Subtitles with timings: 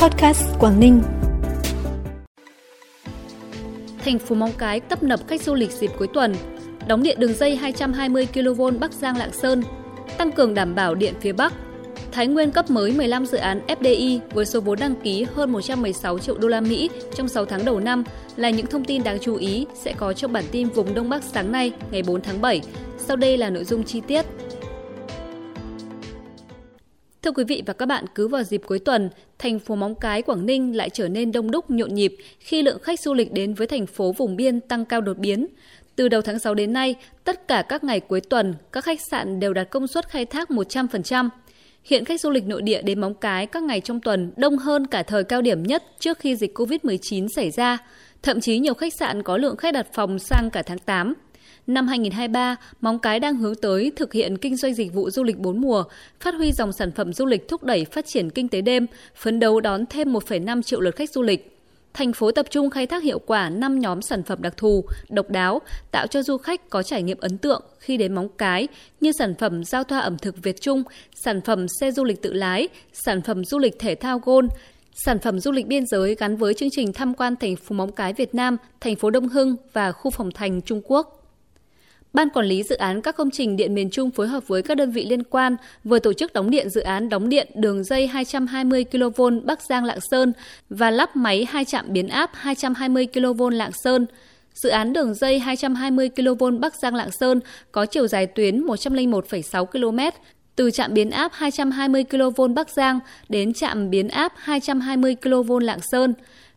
[0.00, 1.02] Podcast Quảng Ninh.
[4.04, 6.34] Thành phố Móng Cái tấp nập khách du lịch dịp cuối tuần,
[6.88, 9.62] đóng điện đường dây 220 kV Bắc Giang Lạng Sơn,
[10.18, 11.52] tăng cường đảm bảo điện phía Bắc.
[12.12, 16.18] Thái Nguyên cấp mới 15 dự án FDI với số vốn đăng ký hơn 116
[16.18, 18.04] triệu đô la Mỹ trong 6 tháng đầu năm
[18.36, 21.22] là những thông tin đáng chú ý sẽ có trong bản tin vùng Đông Bắc
[21.24, 22.60] sáng nay ngày 4 tháng 7.
[22.98, 24.26] Sau đây là nội dung chi tiết.
[27.22, 30.22] Thưa quý vị và các bạn, cứ vào dịp cuối tuần, thành phố Móng Cái,
[30.22, 33.54] Quảng Ninh lại trở nên đông đúc nhộn nhịp khi lượng khách du lịch đến
[33.54, 35.46] với thành phố vùng biên tăng cao đột biến.
[35.96, 36.94] Từ đầu tháng 6 đến nay,
[37.24, 40.50] tất cả các ngày cuối tuần, các khách sạn đều đạt công suất khai thác
[40.50, 41.28] 100%.
[41.84, 44.86] Hiện khách du lịch nội địa đến Móng Cái các ngày trong tuần đông hơn
[44.86, 47.78] cả thời cao điểm nhất trước khi dịch COVID-19 xảy ra.
[48.22, 51.14] Thậm chí nhiều khách sạn có lượng khách đặt phòng sang cả tháng 8.
[51.66, 55.38] Năm 2023, Móng Cái đang hướng tới thực hiện kinh doanh dịch vụ du lịch
[55.38, 55.84] bốn mùa,
[56.20, 58.86] phát huy dòng sản phẩm du lịch thúc đẩy phát triển kinh tế đêm,
[59.16, 61.56] phấn đấu đón thêm 1,5 triệu lượt khách du lịch.
[61.94, 65.30] Thành phố tập trung khai thác hiệu quả 5 nhóm sản phẩm đặc thù, độc
[65.30, 68.68] đáo, tạo cho du khách có trải nghiệm ấn tượng khi đến Móng Cái
[69.00, 70.82] như sản phẩm giao thoa ẩm thực Việt Trung,
[71.14, 74.48] sản phẩm xe du lịch tự lái, sản phẩm du lịch thể thao Gôn,
[75.04, 77.92] sản phẩm du lịch biên giới gắn với chương trình tham quan thành phố Móng
[77.92, 81.19] Cái Việt Nam, thành phố Đông Hưng và khu phòng thành Trung Quốc.
[82.12, 84.76] Ban quản lý dự án các công trình điện miền Trung phối hợp với các
[84.76, 88.06] đơn vị liên quan vừa tổ chức đóng điện dự án đóng điện đường dây
[88.06, 90.32] 220 kV Bắc Giang Lạng Sơn
[90.70, 94.06] và lắp máy hai trạm biến áp 220 kV Lạng Sơn.
[94.54, 97.40] Dự án đường dây 220 kV Bắc Giang Lạng Sơn
[97.72, 100.16] có chiều dài tuyến 101,6 km,
[100.56, 105.80] từ trạm biến áp 220 kV Bắc Giang đến trạm biến áp 220 kV Lạng
[105.92, 106.14] Sơn.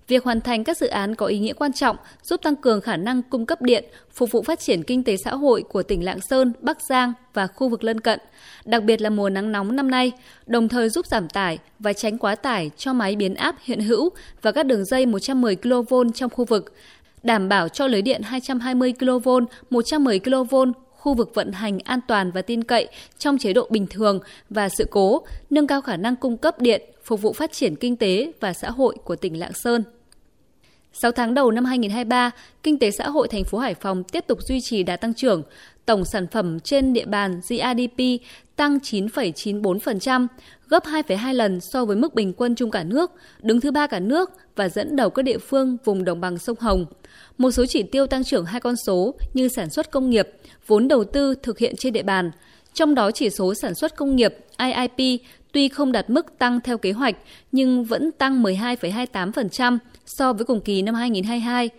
[0.07, 2.97] Việc hoàn thành các dự án có ý nghĩa quan trọng giúp tăng cường khả
[2.97, 6.19] năng cung cấp điện, phục vụ phát triển kinh tế xã hội của tỉnh Lạng
[6.21, 8.19] Sơn, Bắc Giang và khu vực lân cận,
[8.65, 10.11] đặc biệt là mùa nắng nóng năm nay,
[10.45, 14.09] đồng thời giúp giảm tải và tránh quá tải cho máy biến áp hiện hữu
[14.41, 16.73] và các đường dây 110 kV trong khu vực,
[17.23, 19.29] đảm bảo cho lưới điện 220 kV,
[19.69, 20.55] 110 kV
[21.03, 24.69] khu vực vận hành an toàn và tin cậy trong chế độ bình thường và
[24.69, 28.31] sự cố, nâng cao khả năng cung cấp điện, phục vụ phát triển kinh tế
[28.40, 29.84] và xã hội của tỉnh Lạng Sơn.
[30.94, 32.31] 6 tháng đầu năm 2023,
[32.64, 35.44] kinh tế xã hội thành phố Hải Phòng tiếp tục duy trì đà tăng trưởng.
[35.86, 38.25] Tổng sản phẩm trên địa bàn GRDP
[38.56, 40.28] tăng 9,94%,
[40.68, 44.00] gấp 2,2 lần so với mức bình quân chung cả nước, đứng thứ ba cả
[44.00, 46.85] nước và dẫn đầu các địa phương vùng đồng bằng sông Hồng.
[47.38, 50.30] Một số chỉ tiêu tăng trưởng hai con số như sản xuất công nghiệp,
[50.68, 52.31] vốn đầu tư thực hiện trên địa bàn.
[52.73, 56.78] Trong đó chỉ số sản xuất công nghiệp IIP tuy không đạt mức tăng theo
[56.78, 57.16] kế hoạch
[57.51, 61.69] nhưng vẫn tăng 12,28% so với cùng kỳ năm 2022.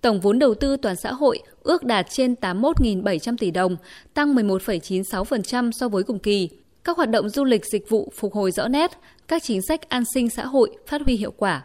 [0.00, 3.76] Tổng vốn đầu tư toàn xã hội ước đạt trên 81.700 tỷ đồng,
[4.14, 6.48] tăng 11,96% so với cùng kỳ.
[6.84, 8.90] Các hoạt động du lịch dịch vụ phục hồi rõ nét,
[9.28, 11.62] các chính sách an sinh xã hội phát huy hiệu quả.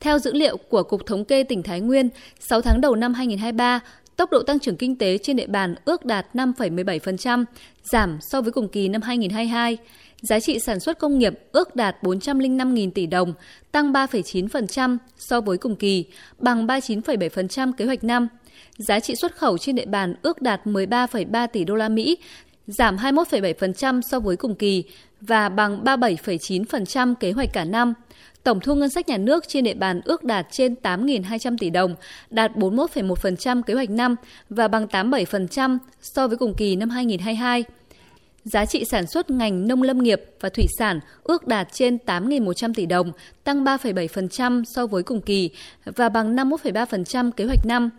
[0.00, 3.80] Theo dữ liệu của Cục Thống kê tỉnh Thái Nguyên, 6 tháng đầu năm 2023,
[4.20, 7.44] tốc độ tăng trưởng kinh tế trên địa bàn ước đạt 5,17%,
[7.82, 9.78] giảm so với cùng kỳ năm 2022.
[10.22, 13.34] Giá trị sản xuất công nghiệp ước đạt 405.000 tỷ đồng,
[13.72, 16.04] tăng 3,9% so với cùng kỳ,
[16.38, 18.28] bằng 39,7% kế hoạch năm.
[18.78, 22.18] Giá trị xuất khẩu trên địa bàn ước đạt 13,3 tỷ đô la Mỹ,
[22.66, 24.84] giảm 21,7% so với cùng kỳ
[25.20, 27.94] và bằng 37,9% kế hoạch cả năm.
[28.44, 31.94] Tổng thu ngân sách nhà nước trên địa bàn ước đạt trên 8.200 tỷ đồng,
[32.30, 34.16] đạt 41,1% kế hoạch năm
[34.50, 37.64] và bằng 87% so với cùng kỳ năm 2022.
[38.44, 42.74] Giá trị sản xuất ngành nông lâm nghiệp và thủy sản ước đạt trên 8.100
[42.74, 43.12] tỷ đồng,
[43.44, 45.50] tăng 3,7% so với cùng kỳ
[45.84, 47.90] và bằng 51,3% kế hoạch năm.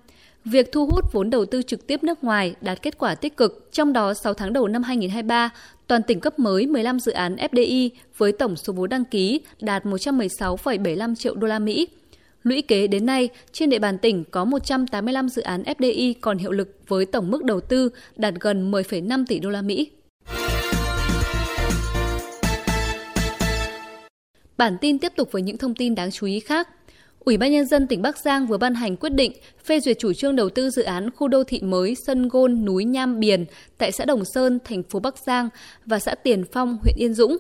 [0.46, 3.70] Việc thu hút vốn đầu tư trực tiếp nước ngoài đạt kết quả tích cực,
[3.72, 5.50] trong đó 6 tháng đầu năm 2023,
[5.92, 9.86] toàn tỉnh cấp mới 15 dự án FDI với tổng số vốn đăng ký đạt
[9.86, 11.88] 116,75 triệu đô la Mỹ.
[12.44, 16.52] Lũy kế đến nay, trên địa bàn tỉnh có 185 dự án FDI còn hiệu
[16.52, 19.92] lực với tổng mức đầu tư đạt gần 10,5 tỷ đô la Mỹ.
[24.58, 26.70] Bản tin tiếp tục với những thông tin đáng chú ý khác.
[27.26, 29.32] Ủy ban Nhân dân tỉnh Bắc Giang vừa ban hành quyết định
[29.66, 32.86] phê duyệt chủ trương đầu tư dự án khu đô thị mới Sân Gôn núi
[32.86, 33.46] Nham Biển
[33.78, 35.50] tại xã Đồng Sơn, thành phố Bắc Giang
[35.86, 37.38] và xã Tiền Phong, huyện Yên Dũng.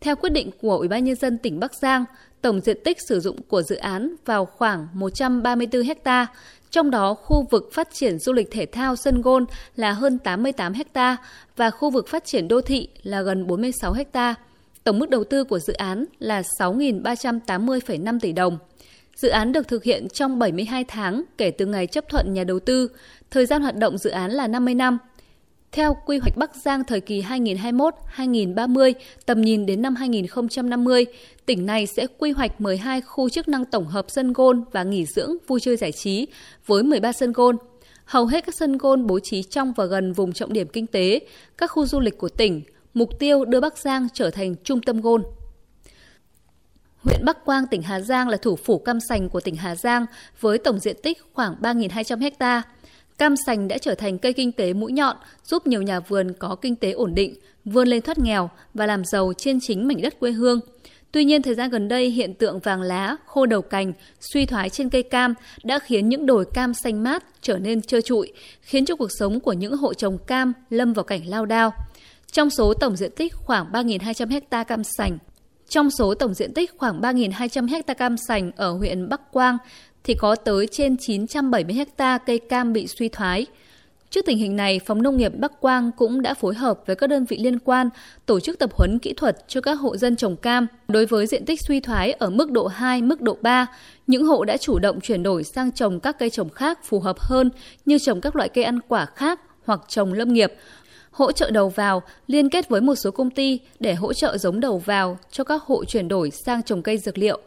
[0.00, 2.04] Theo quyết định của Ủy ban Nhân dân tỉnh Bắc Giang,
[2.42, 6.26] tổng diện tích sử dụng của dự án vào khoảng 134 ha,
[6.70, 9.44] trong đó khu vực phát triển du lịch thể thao Sân Gôn
[9.76, 11.16] là hơn 88 ha
[11.56, 14.34] và khu vực phát triển đô thị là gần 46 ha.
[14.84, 18.58] Tổng mức đầu tư của dự án là 6.380,5 tỷ đồng.
[19.16, 22.60] Dự án được thực hiện trong 72 tháng kể từ ngày chấp thuận nhà đầu
[22.60, 22.88] tư,
[23.30, 24.98] thời gian hoạt động dự án là 50 năm.
[25.72, 28.92] Theo quy hoạch Bắc Giang thời kỳ 2021-2030,
[29.26, 31.06] tầm nhìn đến năm 2050,
[31.46, 35.06] tỉnh này sẽ quy hoạch 12 khu chức năng tổng hợp sân gôn và nghỉ
[35.06, 36.26] dưỡng vui chơi giải trí
[36.66, 37.56] với 13 sân gôn.
[38.04, 41.20] Hầu hết các sân gôn bố trí trong và gần vùng trọng điểm kinh tế,
[41.58, 42.62] các khu du lịch của tỉnh,
[42.94, 45.22] mục tiêu đưa Bắc Giang trở thành trung tâm gôn.
[47.06, 50.06] Huyện Bắc Quang, tỉnh Hà Giang là thủ phủ cam sành của tỉnh Hà Giang
[50.40, 52.62] với tổng diện tích khoảng 3.200 ha.
[53.18, 56.56] Cam sành đã trở thành cây kinh tế mũi nhọn, giúp nhiều nhà vườn có
[56.60, 60.20] kinh tế ổn định, vươn lên thoát nghèo và làm giàu trên chính mảnh đất
[60.20, 60.60] quê hương.
[61.12, 64.70] Tuy nhiên, thời gian gần đây, hiện tượng vàng lá, khô đầu cành, suy thoái
[64.70, 68.84] trên cây cam đã khiến những đồi cam xanh mát trở nên trơ trụi, khiến
[68.84, 71.72] cho cuộc sống của những hộ trồng cam lâm vào cảnh lao đao.
[72.32, 75.18] Trong số tổng diện tích khoảng 3.200 ha cam sành,
[75.68, 79.58] trong số tổng diện tích khoảng 3.200 ha cam sành ở huyện Bắc Quang
[80.04, 83.46] thì có tới trên 970 ha cây cam bị suy thoái.
[84.10, 87.06] Trước tình hình này, Phòng Nông nghiệp Bắc Quang cũng đã phối hợp với các
[87.06, 87.88] đơn vị liên quan
[88.26, 90.66] tổ chức tập huấn kỹ thuật cho các hộ dân trồng cam.
[90.88, 93.66] Đối với diện tích suy thoái ở mức độ 2, mức độ 3,
[94.06, 97.16] những hộ đã chủ động chuyển đổi sang trồng các cây trồng khác phù hợp
[97.20, 97.50] hơn
[97.84, 100.52] như trồng các loại cây ăn quả khác hoặc trồng lâm nghiệp,
[101.16, 104.60] hỗ trợ đầu vào liên kết với một số công ty để hỗ trợ giống
[104.60, 107.40] đầu vào cho các hộ chuyển đổi sang trồng cây dược liệu.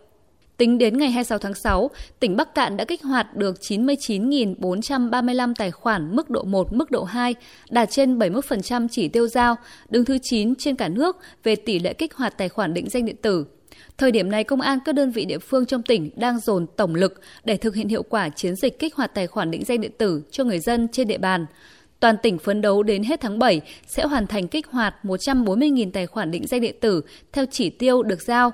[0.57, 1.89] Tính đến ngày 26 tháng 6,
[2.19, 7.03] tỉnh Bắc Cạn đã kích hoạt được 99.435 tài khoản mức độ 1, mức độ
[7.03, 7.35] 2,
[7.69, 9.55] đạt trên 71% chỉ tiêu giao,
[9.89, 13.05] đứng thứ 9 trên cả nước về tỷ lệ kích hoạt tài khoản định danh
[13.05, 13.45] điện tử.
[13.97, 16.95] Thời điểm này, công an các đơn vị địa phương trong tỉnh đang dồn tổng
[16.95, 19.91] lực để thực hiện hiệu quả chiến dịch kích hoạt tài khoản định danh điện
[19.97, 21.45] tử cho người dân trên địa bàn.
[21.99, 26.07] Toàn tỉnh phấn đấu đến hết tháng 7 sẽ hoàn thành kích hoạt 140.000 tài
[26.07, 27.01] khoản định danh điện tử
[27.31, 28.51] theo chỉ tiêu được giao.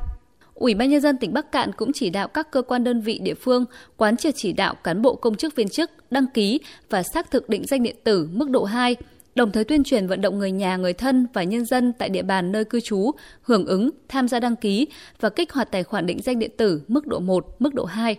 [0.54, 3.20] Ủy ban nhân dân tỉnh Bắc Cạn cũng chỉ đạo các cơ quan đơn vị
[3.20, 3.66] địa phương
[3.98, 6.60] quán triệt chỉ đạo cán bộ công chức viên chức đăng ký
[6.90, 8.96] và xác thực định danh điện tử mức độ 2,
[9.36, 12.22] đồng thời tuyên truyền vận động người nhà, người thân và nhân dân tại địa
[12.22, 13.12] bàn nơi cư trú
[13.42, 14.88] hưởng ứng, tham gia đăng ký
[15.20, 18.18] và kích hoạt tài khoản định danh điện tử mức độ 1, mức độ 2.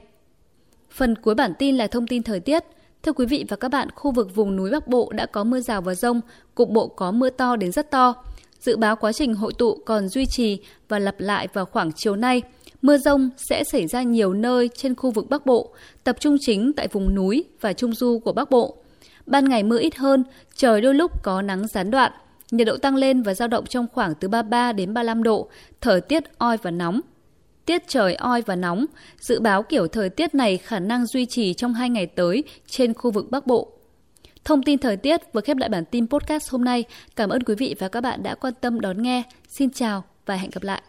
[0.90, 2.64] Phần cuối bản tin là thông tin thời tiết.
[3.02, 5.60] Thưa quý vị và các bạn, khu vực vùng núi Bắc Bộ đã có mưa
[5.60, 6.20] rào và rông,
[6.54, 8.14] cục bộ có mưa to đến rất to.
[8.60, 10.58] Dự báo quá trình hội tụ còn duy trì
[10.88, 12.42] và lặp lại vào khoảng chiều nay.
[12.82, 15.70] Mưa rông sẽ xảy ra nhiều nơi trên khu vực Bắc Bộ,
[16.04, 18.76] tập trung chính tại vùng núi và trung du của Bắc Bộ.
[19.26, 20.24] Ban ngày mưa ít hơn,
[20.56, 22.12] trời đôi lúc có nắng gián đoạn.
[22.50, 25.48] Nhiệt độ tăng lên và dao động trong khoảng từ 33 đến 35 độ,
[25.80, 27.00] thời tiết oi và nóng.
[27.66, 28.86] Tiết trời oi và nóng,
[29.20, 32.94] dự báo kiểu thời tiết này khả năng duy trì trong hai ngày tới trên
[32.94, 33.72] khu vực Bắc Bộ.
[34.44, 36.84] Thông tin thời tiết vừa khép lại bản tin podcast hôm nay.
[37.16, 39.22] Cảm ơn quý vị và các bạn đã quan tâm đón nghe.
[39.48, 40.82] Xin chào và hẹn gặp lại.